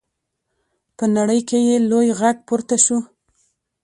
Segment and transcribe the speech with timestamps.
[0.97, 2.97] په نړۍ کې یې لوی غږ پورته شو.